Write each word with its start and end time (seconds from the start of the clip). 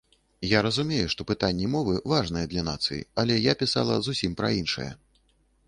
Я 0.51 0.59
разумею, 0.67 1.09
што 1.13 1.25
пытанне 1.31 1.67
мовы 1.75 1.93
важнае 2.13 2.43
для 2.55 2.63
нацыі, 2.71 2.99
але 3.25 3.39
я 3.39 3.53
пісала 3.63 3.99
зусім 4.09 4.31
пра 4.41 4.53
іншае. 4.61 4.91